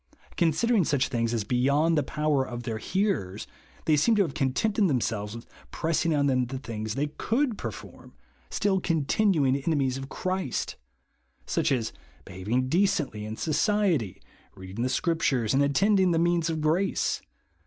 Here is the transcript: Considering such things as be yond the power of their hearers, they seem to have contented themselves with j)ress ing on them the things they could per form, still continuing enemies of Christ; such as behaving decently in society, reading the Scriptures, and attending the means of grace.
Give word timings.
Considering 0.35 0.83
such 0.83 1.09
things 1.09 1.31
as 1.31 1.43
be 1.43 1.55
yond 1.57 1.95
the 1.95 2.01
power 2.01 2.43
of 2.43 2.63
their 2.63 2.79
hearers, 2.79 3.45
they 3.85 3.95
seem 3.95 4.15
to 4.15 4.23
have 4.23 4.33
contented 4.33 4.87
themselves 4.87 5.35
with 5.35 5.45
j)ress 5.71 6.03
ing 6.03 6.15
on 6.15 6.25
them 6.25 6.47
the 6.47 6.57
things 6.57 6.95
they 6.95 7.05
could 7.05 7.55
per 7.55 7.69
form, 7.69 8.15
still 8.49 8.79
continuing 8.79 9.55
enemies 9.55 9.97
of 9.99 10.09
Christ; 10.09 10.75
such 11.45 11.71
as 11.71 11.93
behaving 12.25 12.67
decently 12.67 13.25
in 13.25 13.37
society, 13.37 14.19
reading 14.55 14.81
the 14.81 14.89
Scriptures, 14.89 15.53
and 15.53 15.61
attending 15.61 16.09
the 16.09 16.17
means 16.17 16.49
of 16.49 16.61
grace. 16.61 17.21